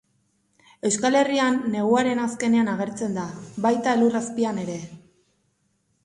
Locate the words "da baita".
3.19-3.93